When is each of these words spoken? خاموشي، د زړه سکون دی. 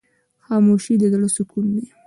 خاموشي، 0.45 0.93
د 1.01 1.03
زړه 1.13 1.27
سکون 1.35 1.65
دی. 1.75 1.85